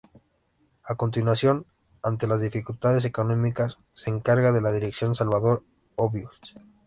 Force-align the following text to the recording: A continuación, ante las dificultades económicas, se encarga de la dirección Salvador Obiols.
A 0.83 0.95
continuación, 0.95 1.67
ante 2.01 2.25
las 2.25 2.41
dificultades 2.41 3.05
económicas, 3.05 3.77
se 3.93 4.09
encarga 4.09 4.51
de 4.51 4.59
la 4.59 4.71
dirección 4.71 5.13
Salvador 5.13 5.63
Obiols. 5.95 6.55